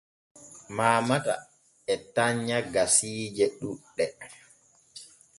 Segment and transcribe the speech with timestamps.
[0.75, 1.33] Maamata
[1.93, 4.05] e tanna gasiije ɗuuɗɗe.